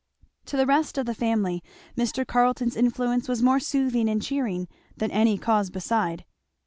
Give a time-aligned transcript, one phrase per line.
[0.47, 1.61] To the rest of the family
[1.95, 2.25] Mr.
[2.25, 6.25] Carleton's influence was more soothing and cheering than any cause beside.